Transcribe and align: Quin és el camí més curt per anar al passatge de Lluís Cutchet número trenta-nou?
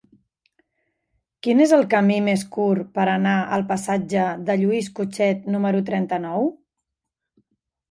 Quin 1.47 1.59
és 1.65 1.73
el 1.77 1.83
camí 1.91 2.17
més 2.29 2.45
curt 2.55 2.89
per 2.97 3.05
anar 3.13 3.35
al 3.59 3.67
passatge 3.73 4.25
de 4.49 4.57
Lluís 4.63 4.91
Cutchet 5.01 5.47
número 5.59 5.85
trenta-nou? 5.93 6.51